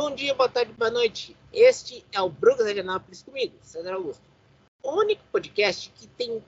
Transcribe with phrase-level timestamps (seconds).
[0.00, 1.36] bom dia, boa tarde, boa noite.
[1.52, 4.22] Este é o Brugas Anápolis comigo, César Augusto.
[4.82, 6.42] O único podcast que tem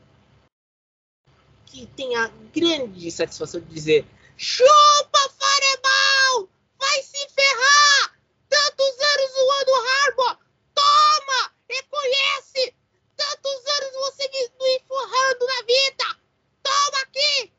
[1.66, 4.06] que tem a grande satisfação de dizer
[4.38, 6.48] chupa Fireball!
[6.78, 8.18] Vai se ferrar!
[8.48, 10.38] Tantos anos zoando Harbour!
[10.74, 11.52] Toma!
[11.68, 12.74] Reconhece!
[13.14, 16.20] Tantos anos você me, empurrando na vida!
[16.62, 17.52] Toma aqui!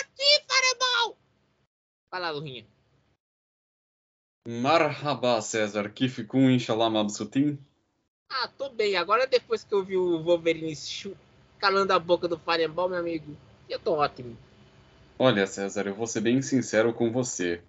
[0.00, 1.16] Aqui, Fireball!
[2.10, 2.79] Vai lá, Lurinha.
[4.50, 5.88] Marhaba, César.
[5.90, 7.56] Kif Kun, Inshallah Mabsutin.
[8.28, 8.96] Ah, tô bem.
[8.96, 10.74] Agora, depois que eu vi o Wolverine
[11.58, 13.36] calando a boca do Fireball, meu amigo,
[13.68, 14.36] eu tô ótimo.
[15.16, 17.60] Olha, César, eu vou ser bem sincero com você.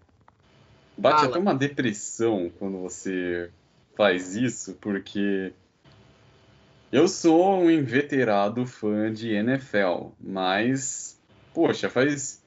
[0.98, 1.30] Bate Fala.
[1.30, 3.52] até uma depressão quando você
[3.96, 5.54] faz isso, porque
[6.92, 11.20] eu sou um inveterado fã de NFL, mas,
[11.54, 12.42] poxa, faz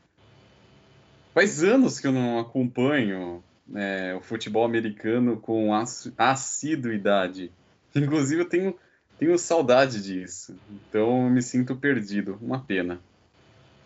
[1.33, 7.53] faz anos que eu não acompanho né, o futebol americano com assi- assiduidade.
[7.95, 8.79] Inclusive, eu tenho,
[9.19, 10.57] tenho saudade disso.
[10.71, 12.39] Então, eu me sinto perdido.
[12.41, 13.01] Uma pena.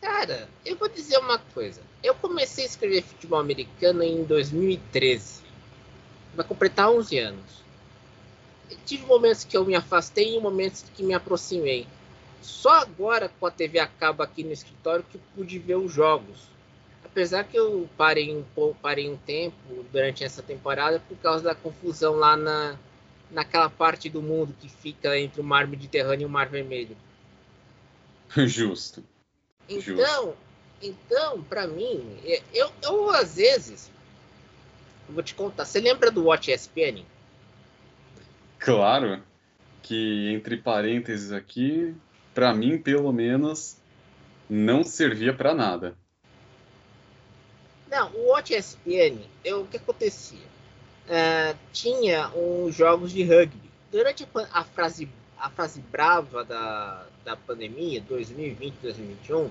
[0.00, 1.80] Cara, eu vou dizer uma coisa.
[2.03, 5.42] Eu comecei a escrever futebol americano em 2013.
[6.34, 7.62] Vai completar 11 anos.
[8.70, 11.86] Eu tive momentos que eu me afastei e momentos que me aproximei.
[12.41, 16.48] Só agora, com a TV a cabo aqui no escritório, que pude ver os jogos.
[17.19, 19.56] Apesar que eu parei um pouco, parei um tempo
[19.91, 22.78] durante essa temporada por causa da confusão lá na,
[23.28, 26.97] naquela parte do mundo que fica entre o Mar Mediterrâneo e o Mar Vermelho.
[28.47, 29.02] Justo.
[29.69, 30.36] Então,
[30.80, 32.20] então, para mim,
[32.55, 33.91] eu, eu às vezes
[35.08, 35.64] eu vou te contar.
[35.64, 37.05] Você lembra do Watch ESPN?
[38.60, 39.25] Claro
[39.82, 41.97] que, entre parênteses aqui,
[42.32, 43.77] pra mim, pelo menos,
[44.48, 45.98] não servia pra nada.
[47.91, 50.47] Não, o Watch ESPN, eu, o que acontecia?
[51.08, 53.70] Ah, tinha uns jogos de rugby.
[53.91, 55.08] Durante a, a fase
[55.39, 59.50] a fase brava da, da pandemia, 2020, 2021,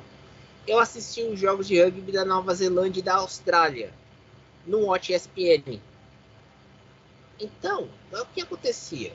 [0.68, 3.94] eu assisti os jogos de rugby da Nova Zelândia e da Austrália
[4.66, 5.80] no Watch ESPN.
[7.40, 9.14] Então, o que acontecia?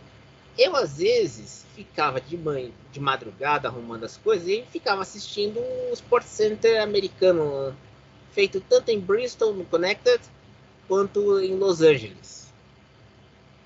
[0.57, 5.93] Eu às vezes ficava de manhã, de madrugada arrumando as coisas e ficava assistindo o
[5.93, 7.75] Sport Center americano,
[8.33, 10.23] feito tanto em Bristol, no Connecticut,
[10.89, 12.53] quanto em Los Angeles,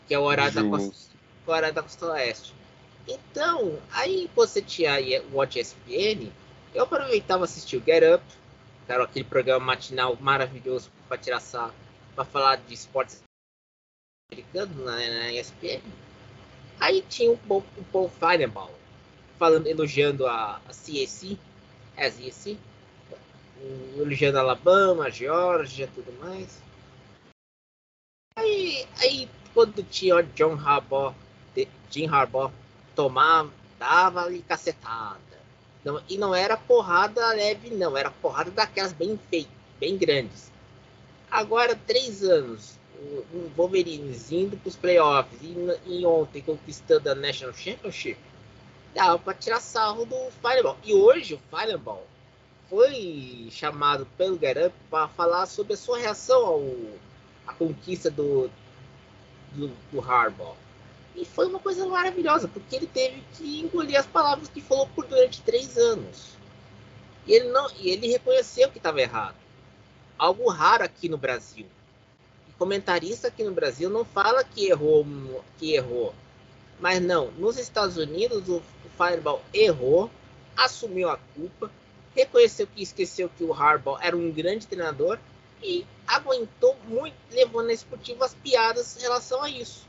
[0.06, 1.16] que é o horário da costa, Justo.
[1.46, 2.54] o horário da costa oeste.
[3.08, 4.92] Então, aí você tinha
[5.30, 6.30] o Watch ESPN,
[6.74, 8.24] eu aproveitava assistir o Get Up,
[8.84, 11.74] que era aquele programa matinal maravilhoso para tirar sarro,
[12.14, 13.22] para falar de esportes
[14.30, 15.80] americanos na, na ESPN.
[16.78, 18.70] Aí tinha o Paul, o Paul Feigenbaum
[19.38, 20.72] falando, elogiando a, a
[21.96, 22.58] é a CAC,
[24.34, 26.60] a Alabama, Georgia, tudo mais.
[28.36, 31.14] Aí, aí quando tinha John Harbaugh,
[31.90, 32.52] Jim Harbaugh
[32.94, 35.20] tomava, dava ali cacetada.
[35.84, 40.52] Não, e não era porrada leve, não, era porrada daquelas bem feitas, bem grandes.
[41.30, 42.78] Agora, três anos,
[43.32, 45.54] o Wolverine indo para os playoffs e,
[45.86, 48.18] e ontem conquistando a National Championship,
[48.94, 50.76] dava para tirar sarro do Fireball.
[50.84, 52.06] E hoje o Fireball
[52.68, 56.62] foi chamado pelo Up para falar sobre a sua reação ao,
[57.46, 58.50] à conquista do,
[59.52, 60.56] do, do Harbaugh.
[61.14, 65.06] E foi uma coisa maravilhosa, porque ele teve que engolir as palavras que falou por
[65.06, 66.36] durante três anos.
[67.26, 69.36] E ele, não, e ele reconheceu que estava errado.
[70.18, 71.66] Algo raro aqui no Brasil.
[72.48, 75.06] E comentarista aqui no Brasil não fala que errou,
[75.58, 76.14] que errou.
[76.78, 78.62] Mas não, nos Estados Unidos o
[78.96, 80.10] Fireball errou,
[80.56, 81.70] assumiu a culpa,
[82.16, 85.18] reconheceu que esqueceu que o Harbaugh era um grande treinador
[85.62, 89.86] e aguentou muito, levou na esportiva as piadas em relação a isso.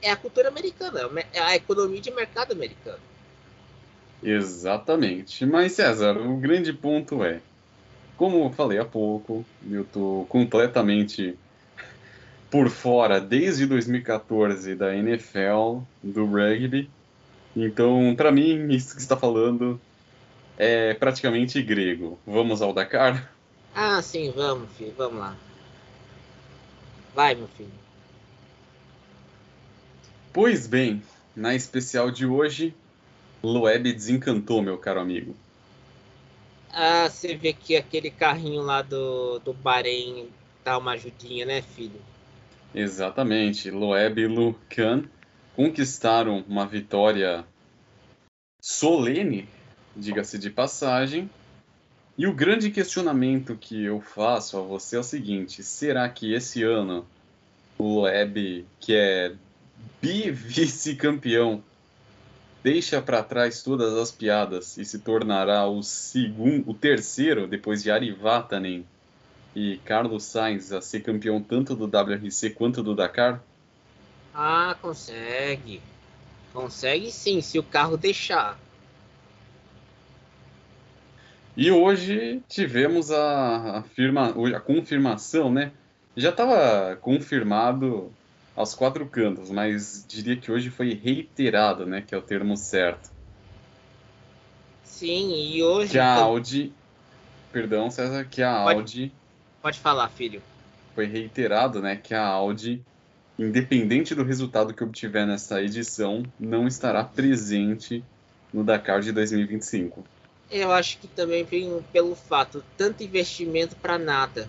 [0.00, 3.00] É a cultura americana, é a economia de mercado americano.
[4.22, 5.44] Exatamente.
[5.44, 7.40] Mas, César, o grande ponto é,
[8.16, 11.36] como eu falei há pouco, eu tô completamente
[12.50, 16.90] por fora desde 2014 da NFL, do rugby.
[17.56, 19.80] Então, para mim, isso que está falando
[20.62, 22.18] é praticamente grego.
[22.26, 23.34] Vamos ao Dakar?
[23.74, 25.34] Ah, sim, vamos, filho, vamos lá.
[27.14, 27.72] Vai, meu filho.
[30.34, 31.02] Pois bem,
[31.34, 32.74] na especial de hoje,
[33.42, 35.34] Loeb desencantou, meu caro amigo.
[36.70, 40.28] Ah, você vê que aquele carrinho lá do, do Bahrein
[40.62, 41.98] dá uma ajudinha, né, filho?
[42.74, 45.04] Exatamente, Loeb e Lucan
[45.56, 47.46] conquistaram uma vitória
[48.60, 49.48] solene,
[49.96, 51.28] diga-se de passagem.
[52.16, 56.62] E o grande questionamento que eu faço a você é o seguinte: será que esse
[56.62, 57.06] ano
[57.78, 59.34] o Leb, que é
[60.02, 61.62] bi-vice-campeão,
[62.62, 67.90] deixa para trás todas as piadas e se tornará o segundo, o terceiro depois de
[67.90, 68.84] Ari Vatanen
[69.56, 73.42] e Carlos Sainz a ser campeão tanto do WRC quanto do Dakar?
[74.34, 75.80] Ah, consegue.
[76.52, 78.58] Consegue sim, se o carro deixar.
[81.56, 85.72] E hoje tivemos a, a, firma, a confirmação, né?
[86.16, 88.12] Já estava confirmado
[88.54, 92.02] aos quatro cantos, mas diria que hoje foi reiterado, né?
[92.06, 93.10] Que é o termo certo.
[94.84, 95.92] Sim, e hoje.
[95.92, 96.72] Que a Audi.
[97.52, 99.12] Perdão, César, que a pode, Audi.
[99.60, 100.42] Pode falar, filho.
[100.94, 101.96] Foi reiterado, né?
[101.96, 102.80] Que a Audi,
[103.38, 108.04] independente do resultado que obtiver nessa edição, não estará presente
[108.52, 110.04] no Dakar de 2025.
[110.50, 114.48] Eu acho que também vem pelo fato tanto investimento para nada.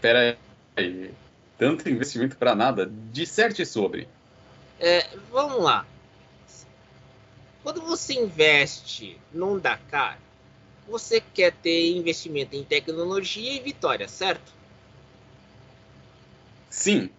[0.00, 0.38] Pera
[0.76, 1.14] aí
[1.58, 2.90] tanto investimento para nada?
[3.12, 4.08] Disserte sobre.
[4.78, 5.84] É, vamos lá.
[7.62, 10.18] Quando você investe num Dakar,
[10.86, 14.52] você quer ter investimento em tecnologia e vitória, certo?
[16.70, 17.10] Sim.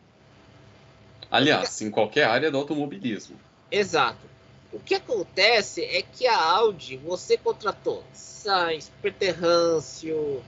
[1.29, 3.39] Aliás, em qualquer área do automobilismo.
[3.69, 4.28] Exato.
[4.71, 10.44] O que acontece é que a Audi, você contratou Sainz, Peter Hansel,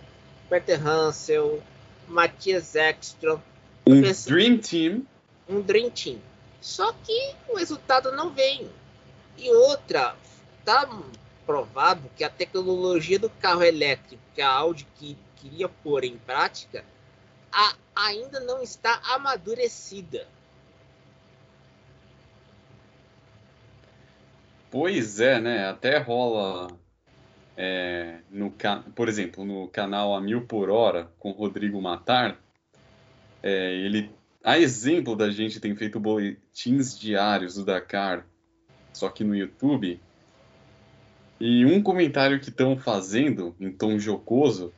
[0.50, 1.62] Peter Hansel,
[2.08, 3.40] Matias Ekstrom,
[3.86, 5.08] um Dream Team.
[5.50, 6.22] Um Dream Team.
[6.62, 8.70] Só que o resultado não vem.
[9.38, 10.16] E outra,
[10.64, 10.88] tá
[11.46, 16.86] provado que a tecnologia do carro elétrico que a Audi que, queria pôr em prática
[17.52, 20.28] a, ainda não está amadurecida.
[24.72, 25.68] Pois é, né?
[25.68, 26.70] Até rola,
[27.58, 28.50] é, no,
[28.96, 32.40] por exemplo, no canal A Mil por Hora com Rodrigo Matar,
[33.44, 34.10] é, ele,
[34.42, 38.26] a exemplo da gente tem feito boletins diários do Dakar,
[38.94, 40.00] só que no YouTube.
[41.38, 44.72] E um comentário que estão fazendo em tom jocoso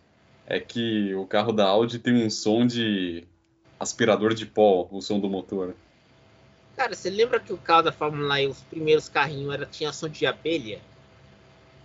[0.47, 3.27] é que o carro da Audi tem um som de
[3.79, 5.75] aspirador de pó, o som do motor.
[6.75, 10.09] Cara, você lembra que o carro da Fórmula E, os primeiros carrinhos, era, tinha som
[10.09, 10.81] de abelha?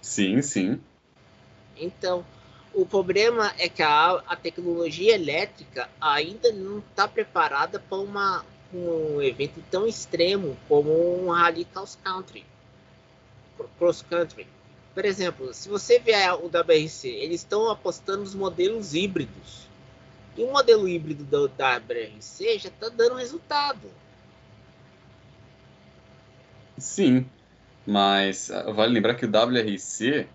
[0.00, 0.80] Sim, sim.
[1.76, 2.24] Então,
[2.72, 9.20] o problema é que a, a tecnologia elétrica ainda não está preparada para uma, um
[9.20, 12.44] evento tão extremo como um Rally Cross Country.
[13.78, 14.46] Cross Country.
[14.94, 19.68] Por exemplo, se você ver o WRC, eles estão apostando nos modelos híbridos.
[20.36, 23.88] E o modelo híbrido do WRC já está dando resultado.
[26.78, 27.26] Sim,
[27.86, 30.26] mas ah, vale lembrar que o WRC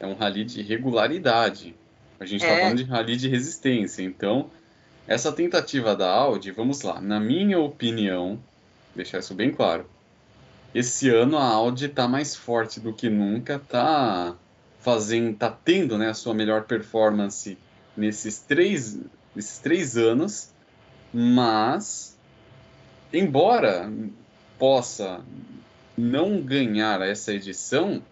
[0.00, 1.74] é um rally de regularidade.
[2.18, 2.60] A gente está é.
[2.62, 4.02] falando de rally de resistência.
[4.02, 4.50] Então,
[5.06, 8.38] essa tentativa da Audi, vamos lá, na minha opinião,
[8.94, 9.86] deixar isso bem claro,
[10.74, 14.34] esse ano a Audi está mais forte do que nunca, está
[14.80, 17.56] fazendo, tá tendo né, a sua melhor performance
[17.96, 18.98] nesses três,
[19.34, 20.50] nesses três anos,
[21.12, 22.16] mas
[23.12, 23.90] embora
[24.58, 25.20] possa
[25.96, 28.02] não ganhar essa edição,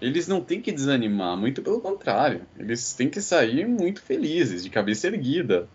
[0.00, 2.46] eles não têm que desanimar, muito pelo contrário.
[2.58, 5.68] Eles têm que sair muito felizes, de cabeça erguida.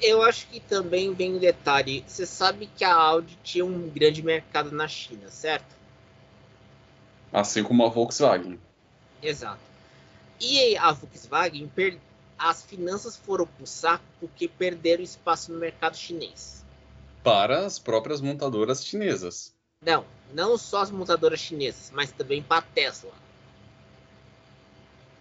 [0.00, 2.04] Eu acho que também vem um detalhe.
[2.06, 5.74] Você sabe que a Audi tinha um grande mercado na China, certo?
[7.32, 8.58] Assim como a Volkswagen.
[9.22, 9.60] Exato.
[10.40, 11.70] E a Volkswagen,
[12.38, 16.64] as finanças foram pro saco porque perderam espaço no mercado chinês.
[17.22, 19.54] Para as próprias montadoras chinesas.
[19.84, 23.12] Não, não só as montadoras chinesas, mas também para a Tesla.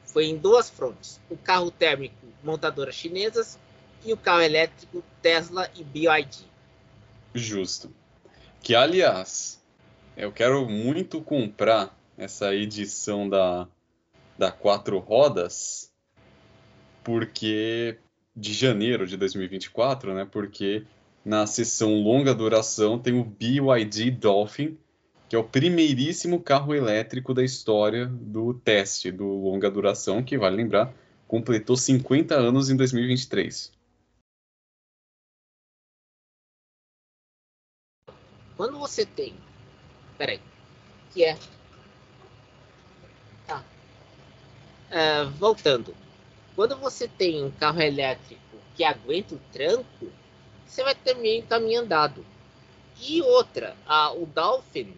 [0.06, 3.58] Foi em duas frontes: o carro térmico montadoras chinesas
[4.04, 6.46] e o carro elétrico Tesla e BYD.
[7.34, 7.94] Justo.
[8.62, 9.62] Que aliás,
[10.16, 13.68] eu quero muito comprar essa edição da
[14.38, 15.94] da quatro rodas,
[17.04, 18.00] porque
[18.36, 20.28] de janeiro de 2024, né?
[20.32, 20.84] Porque
[21.24, 24.78] na sessão longa duração tem o BYD Dolphin,
[25.30, 30.58] que é o primeiríssimo carro elétrico da história do teste do longa duração, que vale
[30.58, 30.94] lembrar,
[31.28, 33.72] completou 50 anos em 2023.
[38.58, 39.34] Quando você tem.
[40.18, 40.42] Peraí.
[41.12, 41.38] Que é.
[43.48, 43.64] Tá.
[44.92, 45.96] Uh, voltando.
[46.56, 50.12] Quando você tem um carro elétrico que aguenta o tranco,
[50.72, 52.26] você vai ter meio caminho andado.
[53.02, 54.94] E outra, a, o Dolphin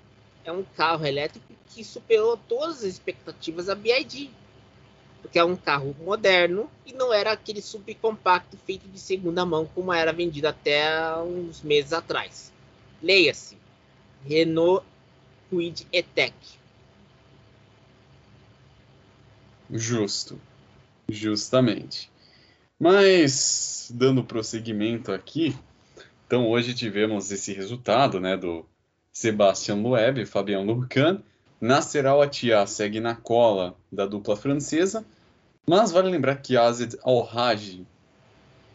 [0.45, 4.29] é um carro elétrico que superou todas as expectativas da BID.
[5.21, 9.91] porque é um carro moderno e não era aquele subcompacto feito de segunda mão como
[9.91, 12.53] era vendido até uns meses atrás.
[13.01, 13.57] Leia-se
[14.23, 14.85] Renault
[15.49, 16.35] Kwid E-Tech.
[19.71, 20.39] Justo.
[21.09, 22.12] Justamente.
[22.83, 25.55] Mas, dando prosseguimento aqui,
[26.27, 28.65] então hoje tivemos esse resultado né, do
[29.09, 31.23] Sebastian Loeb e Fabien Lurcan.
[31.61, 35.05] Nasser Al-Attiyah segue na cola da dupla francesa,
[35.65, 37.87] mas vale lembrar que Azed Al-Haji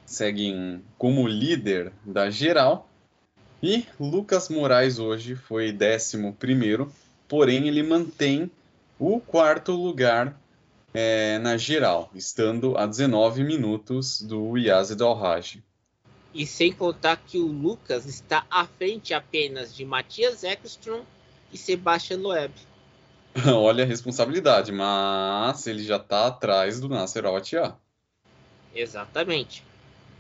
[0.07, 2.89] segue como líder da geral
[3.63, 6.91] e Lucas Moraes hoje foi 11 primeiro,
[7.29, 8.51] porém ele mantém
[8.99, 10.35] o quarto lugar
[10.93, 15.63] é, na geral, estando a 19 minutos do Yazid Al-Haj.
[16.35, 21.03] E sem contar que o Lucas está à frente apenas de Matias Ekstrom
[21.53, 22.53] e Sebastian Loeb.
[23.55, 27.77] Olha a responsabilidade, mas ele já está atrás do Nasser Al-Attiyah.
[28.75, 29.65] Exatamente.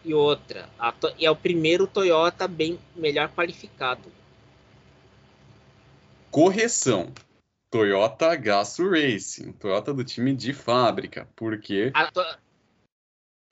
[0.05, 0.69] E outra,
[1.19, 4.11] e é o primeiro Toyota bem melhor qualificado.
[6.31, 7.13] Correção.
[7.71, 12.21] Toyota Gazoo Racing, Toyota do time de fábrica, porque to...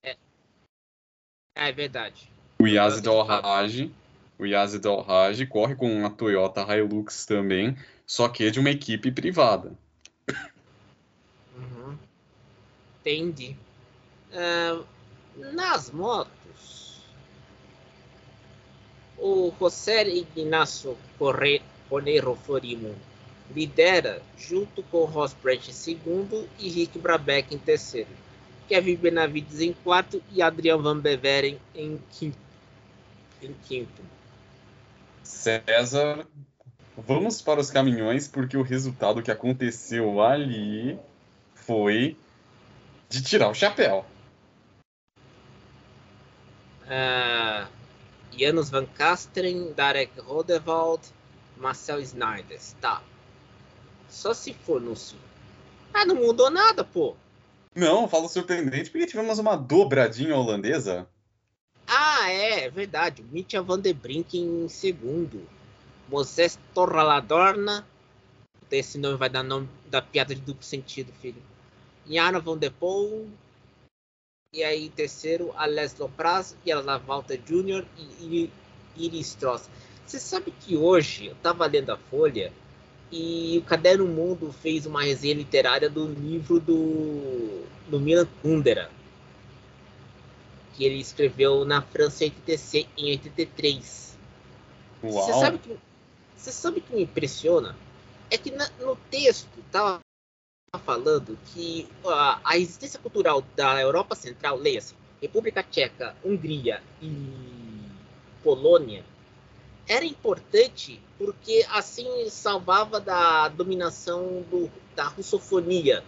[0.03, 0.17] é...
[1.55, 2.31] é verdade.
[2.59, 3.93] O Yazid Al-Haj,
[4.39, 9.13] o Yazid Al-Haj corre com a Toyota Hilux também, só que é de uma equipe
[9.13, 9.77] privada.
[11.55, 11.99] Uhum.
[13.01, 13.55] Entendi.
[14.33, 14.87] Uh,
[15.53, 17.03] nas motos,
[19.19, 22.95] o José Ignacio Correiro Florimo
[23.55, 28.09] lidera junto com Ross Branch em segundo e Rick Brabeck em terceiro.
[28.69, 32.39] Kevin Benavides em quarto e Adrian Van Beveren em quinto.
[33.43, 34.03] Em quinto.
[35.23, 36.27] César,
[36.97, 40.99] vamos para os caminhões porque o resultado que aconteceu ali
[41.55, 42.17] foi
[43.09, 44.05] de tirar o chapéu.
[46.83, 47.67] Uh,
[48.37, 51.03] Janus Van Kasteren, Darek Rodewald,
[51.57, 52.61] Marcel Snyder.
[52.81, 53.03] Tá.
[54.09, 55.19] Só se for no sul.
[55.93, 57.17] Ah, não mudou nada, pô.
[57.75, 61.09] Não, falo surpreendente porque tivemos uma dobradinha holandesa.
[61.87, 63.23] Ah, é, é verdade.
[63.23, 65.47] Mitja van der Brink em segundo.
[66.09, 67.87] Moses Torraladorna.
[68.71, 71.43] Esse nome vai dar nome da piada de duplo sentido, filho.
[72.07, 73.27] Jana van der Poel.
[74.53, 77.85] E aí, terceiro, Alex Lopraz e a Walter Jr.
[77.99, 78.51] e
[78.97, 79.69] Iris Stross.
[80.07, 82.53] Você sabe que hoje eu tava lendo a Folha
[83.11, 88.91] e o Caderno Mundo fez uma resenha literária do livro do, do Milan Kundera,
[90.75, 94.19] que ele escreveu na França em 83.
[95.03, 95.77] Você sabe que
[96.37, 97.77] você sabe que me impressiona
[98.31, 100.01] é que na, no texto estava
[100.85, 107.09] falando que a, a, existência cultural da Europa Central, leia-se, República Tcheca, Hungria e
[108.43, 109.05] Polônia,
[109.89, 116.03] era importante porque assim salvava da dominação do, da russofonia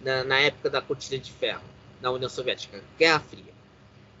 [0.00, 1.64] na, na, época da cortina de ferro
[2.00, 3.52] na União Soviética, Guerra Fria.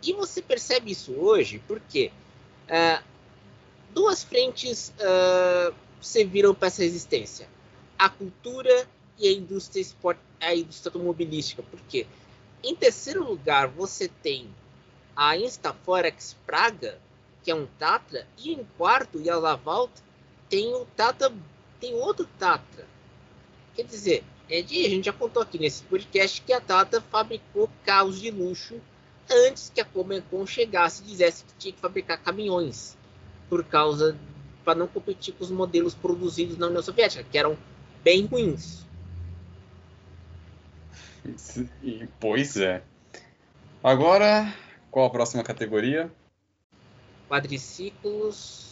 [0.02, 2.10] E você percebe isso hoje porque
[2.68, 3.02] uh,
[3.94, 7.48] duas frentes uh, serviram para essa resistência:
[7.98, 8.86] a cultura
[9.18, 11.62] e a indústria, esport, a indústria automobilística.
[11.62, 12.06] Porque
[12.62, 14.48] em terceiro lugar você tem
[15.14, 16.98] a Instaforex Praga,
[17.42, 19.90] que é um Tatra, e em quarto, e a Lavalt,
[20.48, 21.32] tem o Tata,
[21.80, 22.86] tem outro Tatra.
[23.74, 27.70] Quer dizer, é de, a gente já contou aqui nesse podcast que a Tata fabricou
[27.84, 28.80] carros de luxo
[29.30, 32.96] antes que a Comencon chegasse e dissesse que tinha que fabricar caminhões,
[33.48, 34.16] por causa
[34.64, 37.56] para não competir com os modelos produzidos na União Soviética, que eram
[38.02, 38.86] bem ruins.
[42.18, 42.82] Pois é.
[43.82, 44.52] Agora,
[44.90, 46.10] qual a próxima categoria?
[47.28, 48.68] Quadriciclos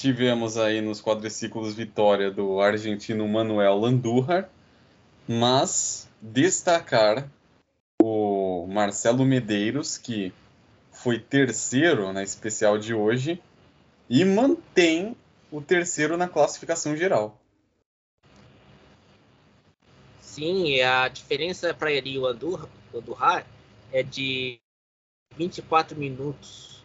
[0.00, 4.48] Tivemos aí nos quadriciclos vitória do argentino Manuel Landújar,
[5.28, 7.30] mas destacar
[8.00, 10.32] o Marcelo Medeiros, que
[10.90, 13.42] foi terceiro na especial de hoje
[14.08, 15.14] e mantém
[15.52, 17.38] o terceiro na classificação geral.
[20.18, 23.44] Sim, a diferença para ele e o Andurra
[23.92, 24.58] é de
[25.36, 26.79] 24 minutos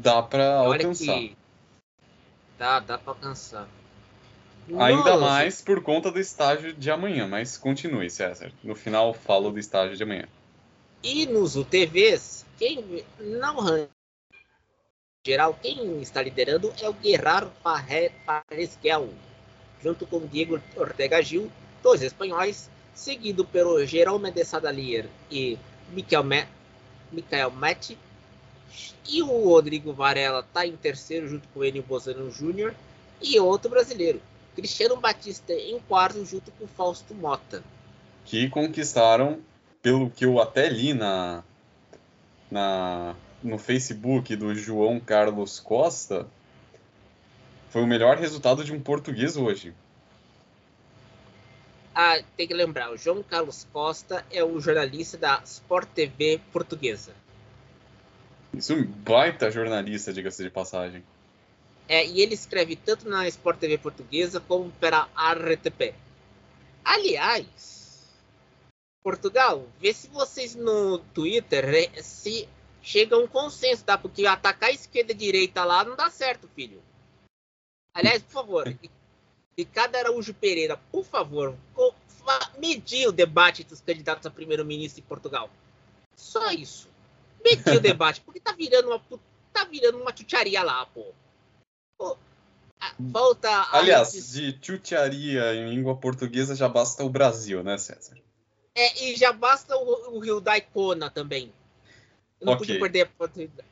[0.00, 1.18] Dá para alcançar.
[1.18, 1.36] Que...
[2.58, 3.68] Dá, dá para alcançar.
[4.78, 5.18] Ainda Nossa.
[5.18, 8.50] mais por conta do estágio de amanhã, mas continue, César.
[8.64, 10.26] No final falo do estágio de amanhã.
[11.02, 13.88] E nos UTVs, quem não
[15.26, 19.10] geral, quem está liderando é o Gerard Faresquel,
[19.82, 21.52] junto com Diego Ortega Gil,
[21.82, 25.58] dois espanhóis, seguido pelo Jerome de Sadalier e
[25.90, 26.48] Michael, Me
[27.12, 27.98] Michael Metti.
[29.08, 32.74] E o Rodrigo Varela está em terceiro, junto com o Enio Bozano Júnior.
[33.20, 34.20] E outro brasileiro,
[34.54, 37.62] Cristiano Batista, em quarto, junto com Fausto Mota.
[38.24, 39.40] Que conquistaram,
[39.82, 41.42] pelo que eu até li na,
[42.50, 46.26] na, no Facebook do João Carlos Costa,
[47.70, 49.72] foi o melhor resultado de um português hoje.
[51.94, 57.12] Ah, tem que lembrar, o João Carlos Costa é o jornalista da Sport TV portuguesa.
[58.52, 61.04] Isso é um baita jornalista, diga-se de passagem.
[61.88, 65.94] É, e ele escreve tanto na Sport TV portuguesa como para a RTP.
[66.84, 68.08] Aliás,
[69.02, 72.48] Portugal, vê se vocês no Twitter né, se
[72.82, 73.96] chega a um consenso, tá?
[73.96, 76.82] Porque atacar a esquerda e a direita lá não dá certo, filho.
[77.94, 78.76] Aliás, por favor,
[79.56, 81.56] Ricardo Araújo Pereira, por favor,
[82.58, 85.50] medir o debate dos candidatos a primeiro-ministro em Portugal.
[86.14, 86.89] Só isso.
[87.44, 89.00] Medir o debate, porque tá virando uma
[89.52, 91.12] tá virando uma chucharia lá, pô.
[91.98, 92.16] pô
[92.98, 98.16] volta Aliás, de chucharia em língua portuguesa já basta o Brasil, né, César?
[98.74, 101.52] É, e já basta o, o Rio da Icona também.
[102.40, 102.66] Eu não okay.
[102.66, 103.10] pude perder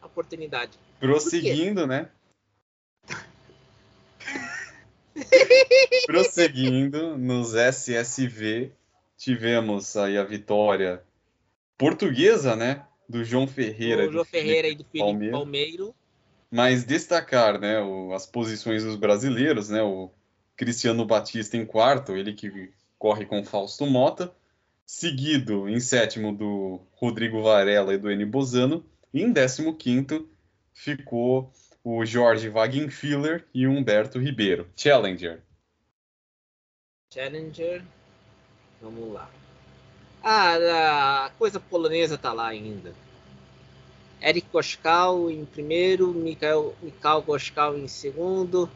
[0.01, 0.73] a oportunidade.
[1.01, 2.11] Prosseguindo, né?
[6.07, 8.73] Prosseguindo, nos SSV,
[9.17, 11.03] tivemos aí a vitória
[11.79, 12.85] portuguesa, né?
[13.09, 14.07] Do João Ferreira.
[14.07, 15.33] Do João Ferreira e do Felipe Palmeiro.
[15.33, 15.95] Palmeiro.
[16.51, 19.83] Mas destacar, né, o, as posições dos brasileiros, né?
[19.83, 20.11] O
[20.57, 24.33] Cristiano Batista em quarto, ele que corre com Fausto Mota.
[24.85, 28.85] Seguido em sétimo do Rodrigo Varela e do Eni Bozano.
[29.13, 30.29] E em décimo quinto
[30.73, 31.53] ficou
[31.85, 34.69] o Jorge Wagenfiller e o Humberto Ribeiro.
[34.77, 35.43] Challenger.
[37.13, 37.83] Challenger.
[38.81, 39.31] Vamos lá.
[40.31, 42.93] Ah, a coisa polonesa tá lá ainda.
[44.21, 47.25] Eric Goskal em primeiro, Mikael, Mikael
[47.79, 48.69] em segundo,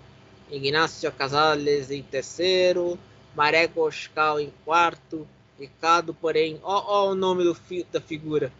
[0.50, 2.98] Ignacio Casales em terceiro,
[3.36, 5.28] Maré Goskal em quarto,
[5.60, 7.54] Ricardo, porém, ó, ó o nome do
[7.92, 8.50] da figura,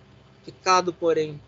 [0.45, 1.41] Ricardo, porém,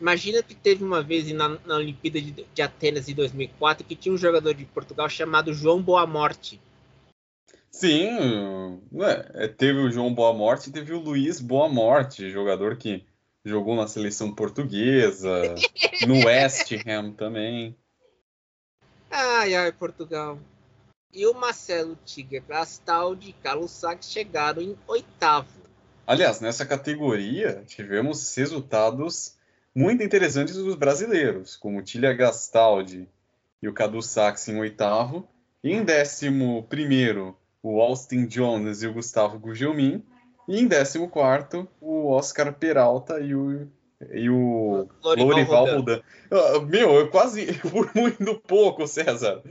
[0.00, 4.14] Imagina que teve uma vez na, na Olimpíada de, de, Atenas de 2004 que tinha
[4.14, 6.60] um jogador de Portugal chamado João Boamorte.
[7.72, 8.80] Sim,
[9.34, 13.04] é, teve o João Boamorte e teve o Luiz Boamorte, jogador que
[13.42, 15.54] jogou na seleção portuguesa,
[16.06, 17.74] no West Ham também.
[19.10, 20.38] Ai, ai, Portugal.
[21.12, 25.48] E o Marcelo Tigre Gastaldi e Carlos Sachs chegaram em oitavo.
[26.06, 29.36] Aliás, nessa categoria tivemos resultados
[29.74, 33.08] muito interessantes dos brasileiros, como Tília Gastaldi
[33.62, 35.26] e o Cadu Sachs em oitavo.
[35.64, 40.02] E em décimo primeiro, o Austin Jones e o Gustavo Gugelmin.
[40.48, 43.68] E em décimo quarto, o Oscar Peralta e o,
[44.12, 46.00] e o Lorival Rodan.
[46.30, 49.42] Uh, meu, eu quase, por muito pouco, César,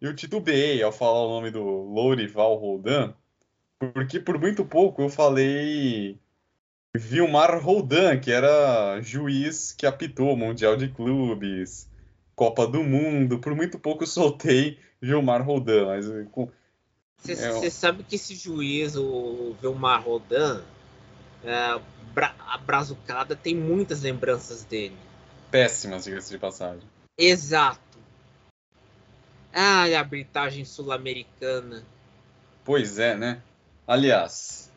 [0.00, 3.12] eu titubeei ao falar o nome do Lorival Rodan,
[3.78, 6.18] porque por muito pouco eu falei
[6.94, 11.90] Vilmar Roldan, que era juiz que apitou Mundial de Clubes,
[12.34, 13.38] Copa do Mundo.
[13.38, 16.06] Por muito pouco eu soltei Vilmar Roldan, mas
[17.22, 17.70] você é...
[17.70, 20.62] sabe que esse juiz, o Vilmar Roldan,
[21.44, 21.80] é,
[22.46, 24.96] a Brazucada tem muitas lembranças dele.
[25.50, 26.82] Péssimas, diga-se de passagem.
[27.16, 27.80] Exato.
[29.52, 31.84] Ah, a arbitragem sul-americana.
[32.64, 33.42] Pois é, né?
[33.86, 34.72] Aliás,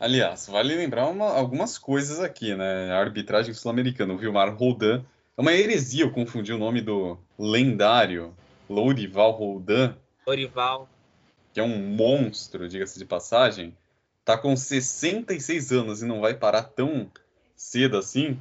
[0.00, 2.90] Aliás, vale lembrar uma, algumas coisas aqui, né?
[2.90, 5.04] A arbitragem sul-americana, o Vilmar Roldan.
[5.36, 8.34] É uma heresia eu confundir o nome do lendário
[8.68, 9.94] Lourival Roldan.
[10.26, 10.88] Lourival.
[11.52, 13.76] Que é um monstro, diga-se de passagem.
[14.24, 17.10] Tá com 66 anos e não vai parar tão
[17.56, 18.38] cedo assim.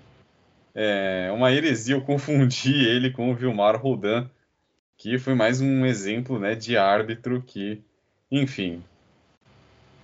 [0.75, 4.29] É uma heresia eu confundir ele com o Vilmar Roldan,
[4.97, 7.81] que foi mais um exemplo né, de árbitro que,
[8.31, 8.83] enfim,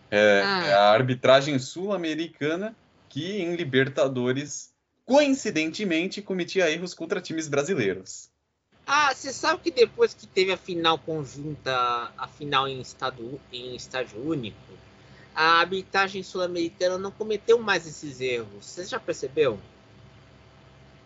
[0.10, 0.66] é, ah.
[0.66, 2.76] é a arbitragem sul-americana
[3.10, 4.74] que em Libertadores,
[5.06, 8.30] coincidentemente, cometia erros contra times brasileiros.
[8.86, 13.76] Ah, você sabe que depois que teve a final conjunta, a final em, estado, em
[13.76, 14.58] estágio único,
[15.34, 18.66] a arbitragem sul-americana não cometeu mais esses erros.
[18.66, 19.60] Você já percebeu?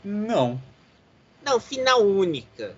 [0.03, 0.61] Não.
[1.41, 2.75] Não, final única.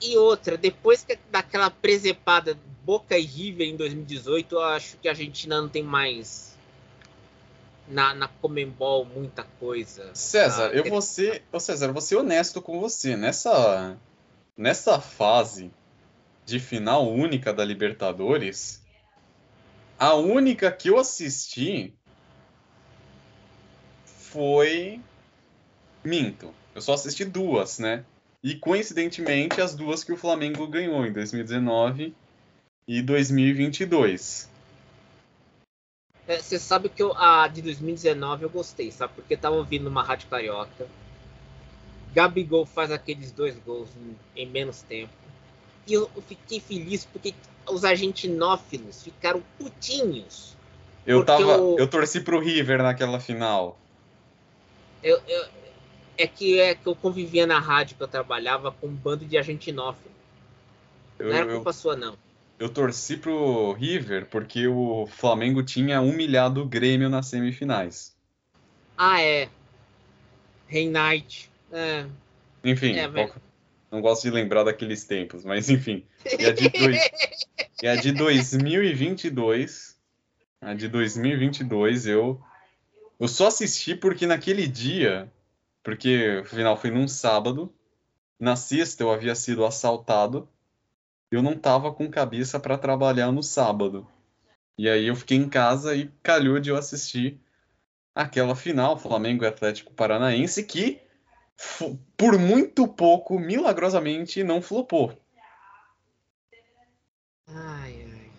[0.00, 5.12] E outra, depois que daquela presepada Boca e River em 2018, eu acho que a
[5.12, 6.49] Argentina não tem mais
[7.90, 10.10] na, na Comembol muita coisa.
[10.14, 13.16] César, eu vou ser, oh, César, vou ser honesto com você.
[13.16, 13.96] Nessa,
[14.56, 15.70] nessa fase
[16.46, 18.82] de final única da Libertadores,
[19.98, 21.94] a única que eu assisti
[24.04, 25.00] foi.
[26.02, 26.54] Minto.
[26.74, 28.04] Eu só assisti duas, né?
[28.42, 32.14] E coincidentemente as duas que o Flamengo ganhou em 2019
[32.88, 34.48] e 2022.
[36.30, 39.14] É, você sabe que eu, a de 2019 eu gostei, sabe?
[39.16, 40.86] Porque tava ouvindo uma rádio carioca.
[42.14, 45.10] Gabigol faz aqueles dois gols em, em menos tempo.
[45.88, 47.34] E eu, eu, fiquei feliz porque
[47.68, 50.56] os argentinófilos ficaram putinhos.
[51.04, 51.42] Eu tava.
[51.42, 53.76] Eu, eu torci pro River naquela final.
[55.02, 55.48] Eu, eu,
[56.16, 59.36] é que é que eu convivia na rádio que eu trabalhava com um bando de
[59.36, 60.14] argentinófilos.
[61.18, 62.16] Não era culpa sua, não
[62.60, 68.14] eu torci pro River porque o Flamengo tinha humilhado o Grêmio nas semifinais.
[68.98, 69.48] Ah, é.
[70.68, 71.50] Reinhardt.
[71.72, 72.04] É.
[72.62, 73.32] Enfim, é, mas...
[73.90, 76.04] não gosto de lembrar daqueles tempos, mas enfim.
[76.38, 77.10] E a de, dois...
[77.82, 79.98] e a de 2022,
[80.60, 82.38] a de 2022 eu
[83.18, 85.32] eu só assisti porque naquele dia,
[85.82, 87.72] porque o final foi num sábado,
[88.38, 90.46] na sexta eu havia sido assaltado
[91.30, 94.06] eu não tava com cabeça para trabalhar no sábado.
[94.76, 97.40] E aí eu fiquei em casa e calhou de eu assistir
[98.14, 101.00] aquela final, Flamengo e Atlético Paranaense, que
[102.16, 105.16] por muito pouco, milagrosamente, não flopou.
[107.46, 108.30] Ai, ai.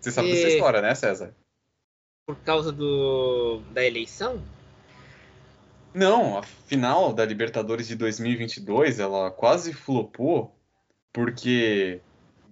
[0.00, 0.34] Você sabe e...
[0.34, 1.34] dessa história, né, César?
[2.26, 3.62] Por causa do...
[3.72, 4.42] da eleição?
[5.94, 10.57] Não, a final da Libertadores de 2022, ela quase flopou
[11.12, 12.00] porque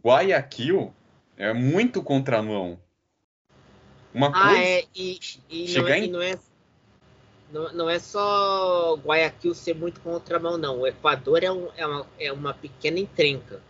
[0.05, 0.92] Guayaquil
[1.37, 2.79] é muito contramão.
[4.12, 4.62] Uma ah, coisa.
[4.62, 6.05] É, e, e, não é, em...
[6.05, 6.38] e não, é,
[7.53, 10.81] não, não, é só Guayaquil ser muito contramão, não.
[10.81, 13.61] O Equador é, um, é, uma, é uma pequena encrenca.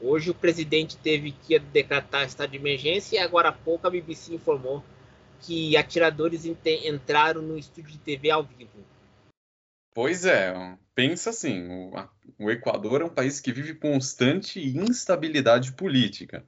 [0.00, 4.34] Hoje o presidente teve que decretar estado de emergência e agora há pouco a BBC
[4.34, 4.84] informou
[5.40, 8.70] que atiradores entraram no estúdio de TV ao vivo.
[9.94, 10.54] Pois é,
[10.94, 11.92] pensa assim, o,
[12.38, 16.44] o Equador é um país que vive constante instabilidade política.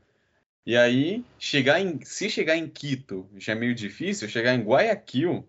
[0.65, 5.49] E aí, chegar em, se chegar em Quito já é meio difícil, chegar em Guayaquil,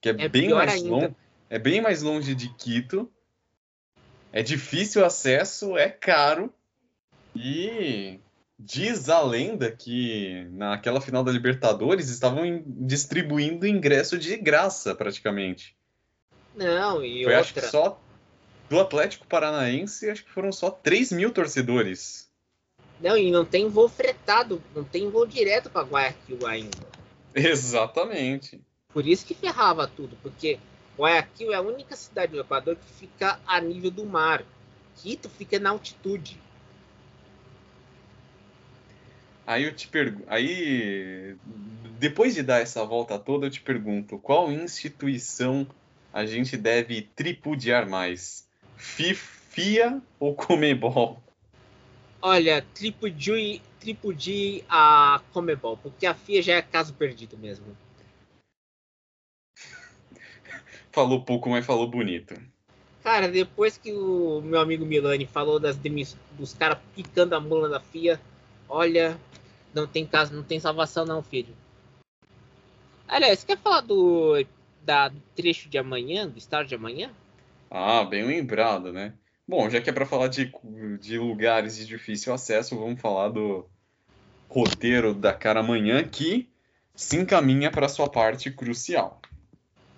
[0.00, 1.14] que é, é bem mais longe,
[1.50, 3.10] é bem mais longe de Quito,
[4.32, 6.52] é difícil o acesso, é caro
[7.34, 8.18] e
[8.58, 15.76] diz a lenda que naquela final da Libertadores estavam distribuindo ingresso de graça praticamente.
[16.54, 17.40] Não, e Foi, outra...
[17.40, 18.00] acho que só
[18.68, 22.30] do Atlético Paranaense, acho que foram só 3 mil torcedores.
[23.00, 26.78] Não, e não tem voo fretado, não tem voo direto para Guayaquil ainda.
[27.34, 28.60] Exatamente.
[28.92, 30.58] Por isso que ferrava tudo, porque
[30.96, 34.44] Guayaquil é a única cidade do Equador que fica a nível do mar.
[34.96, 36.40] Quito fica na altitude.
[39.46, 41.36] Aí eu te pergunto, aí
[41.98, 45.66] depois de dar essa volta toda, eu te pergunto, qual instituição
[46.14, 48.48] a gente deve tripudiar mais?
[48.76, 51.20] FIA ou Comebol?
[52.22, 57.66] Olha, tripudie, tripudie a Comebol, porque a FIA já é caso perdido mesmo.
[60.92, 62.40] falou pouco, mas falou bonito.
[63.02, 67.80] Cara, depois que o meu amigo Milani falou das dos caras picando a mula da
[67.80, 68.20] FIA,
[68.68, 69.18] olha,
[69.74, 71.54] não tem caso, não tem salvação não, filho.
[73.08, 74.36] Aliás, você quer falar do
[74.84, 77.10] da, do trecho de amanhã, do estado de amanhã?
[77.70, 79.14] Ah, bem lembrado, né?
[79.46, 80.52] Bom, já que é para falar de,
[81.00, 83.68] de lugares de difícil acesso, vamos falar do
[84.48, 86.48] roteiro da cara amanhã que
[86.94, 89.20] se encaminha para sua parte crucial.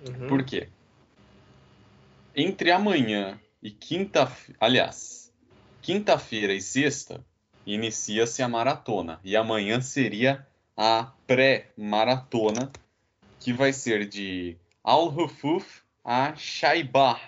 [0.08, 0.26] Uhum.
[0.26, 0.68] Por quê?
[2.34, 5.32] Entre amanhã e quinta, aliás,
[5.82, 7.24] quinta-feira e sexta
[7.66, 10.46] inicia-se a maratona e amanhã seria
[10.76, 12.70] a pré-maratona
[13.40, 17.20] que vai ser de Al-Hufuf a Shaibah.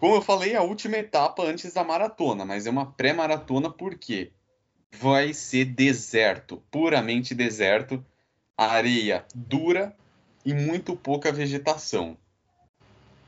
[0.00, 4.32] Como eu falei, a última etapa antes da maratona, mas é uma pré-maratona porque
[4.90, 8.02] vai ser deserto, puramente deserto,
[8.56, 9.94] areia dura
[10.42, 12.16] e muito pouca vegetação.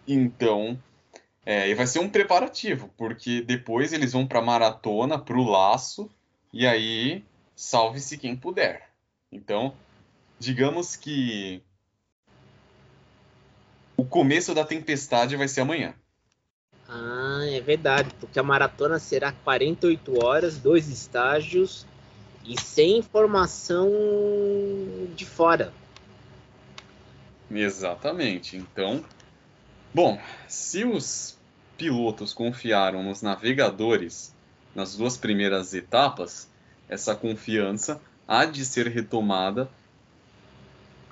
[0.08, 0.82] Então,
[1.44, 5.44] é, e vai ser um preparativo, porque depois eles vão para a maratona, para o
[5.44, 6.10] laço,
[6.50, 7.22] e aí
[7.54, 8.88] salve-se quem puder.
[9.30, 9.74] Então,
[10.38, 11.62] digamos que
[14.00, 15.94] o começo da tempestade vai ser amanhã.
[16.88, 21.86] Ah, é verdade, porque a maratona será 48 horas, dois estágios
[22.42, 23.90] e sem informação
[25.14, 25.70] de fora.
[27.50, 28.56] Exatamente.
[28.56, 29.04] Então,
[29.92, 31.36] bom, se os
[31.76, 34.34] pilotos confiaram nos navegadores
[34.74, 36.48] nas duas primeiras etapas,
[36.88, 39.68] essa confiança há de ser retomada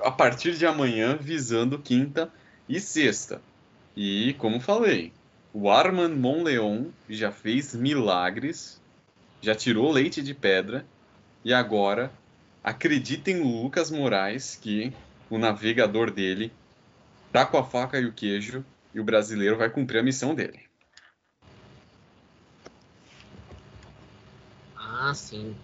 [0.01, 2.33] a partir de amanhã, visando quinta
[2.69, 3.41] e sexta.
[3.97, 5.13] E, como falei,
[5.53, 8.81] o Armand Monleon já fez milagres,
[9.43, 10.87] já tirou leite de pedra,
[11.45, 12.13] e agora
[12.63, 14.93] acreditem no Lucas Moraes que
[15.31, 16.53] o navegador dele
[17.33, 20.69] tá com a faca e o queijo e o brasileiro vai cumprir a missão dele.
[24.77, 25.55] Ah, sim.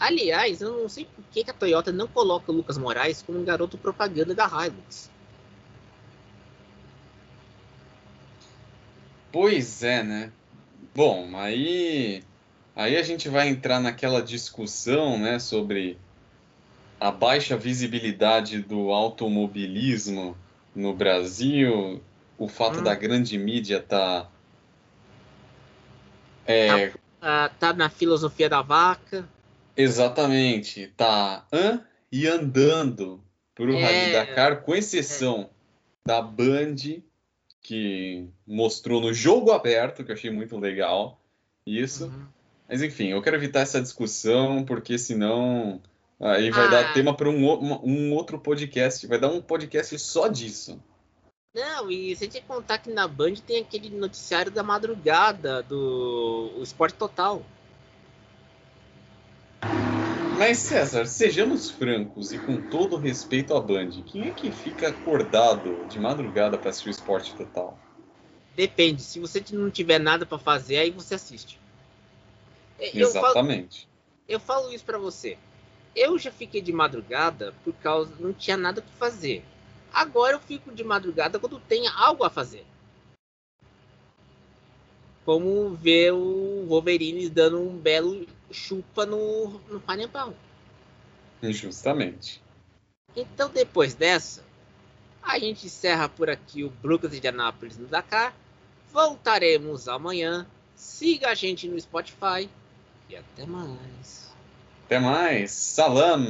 [0.00, 3.44] Aliás, eu não sei por que a Toyota não coloca o Lucas Moraes como um
[3.44, 5.10] garoto propaganda da Hilux.
[9.32, 10.30] Pois é, né?
[10.94, 12.22] Bom, aí
[12.76, 15.98] aí a gente vai entrar naquela discussão, né, sobre
[17.00, 20.36] a baixa visibilidade do automobilismo
[20.74, 22.02] no Brasil,
[22.38, 22.82] o fato hum.
[22.82, 24.28] da grande mídia tá
[26.46, 26.92] é...
[27.20, 29.28] tá, tá na filosofia da vaca.
[29.76, 33.22] Exatamente, tá an e andando
[33.54, 33.82] pro é...
[33.82, 35.48] Rally Dakar, com exceção
[36.04, 36.08] é.
[36.08, 36.76] da Band,
[37.62, 41.20] que mostrou no jogo aberto, que eu achei muito legal
[41.66, 42.06] isso.
[42.06, 42.26] Uhum.
[42.68, 45.80] Mas enfim, eu quero evitar essa discussão, porque senão
[46.20, 46.70] aí vai ah.
[46.70, 47.44] dar tema para um,
[47.84, 50.80] um outro podcast, vai dar um podcast só disso.
[51.54, 56.50] Não, e você tinha que contar que na Band tem aquele noticiário da madrugada do
[56.56, 57.44] o Esporte Total.
[60.42, 65.86] Mas César, sejamos francos e com todo respeito à Band, quem é que fica acordado
[65.88, 67.78] de madrugada para assistir o esporte total?
[68.56, 71.60] Depende, se você não tiver nada para fazer, aí você assiste.
[72.92, 73.82] Eu Exatamente.
[73.82, 75.38] Falo, eu falo isso para você.
[75.94, 79.44] Eu já fiquei de madrugada por causa não tinha nada para fazer.
[79.92, 82.66] Agora eu fico de madrugada quando tem algo a fazer.
[85.24, 90.34] Como ver o Wolverine dando um belo chupa no, no Panembal.
[91.42, 92.42] Justamente.
[93.16, 94.42] Então, depois dessa,
[95.22, 98.34] a gente encerra por aqui o Brooklyn de Anápolis no Dakar.
[98.92, 100.46] Voltaremos amanhã.
[100.74, 102.48] Siga a gente no Spotify.
[103.08, 104.32] E até mais.
[104.86, 105.50] Até mais.
[105.50, 106.24] Salam.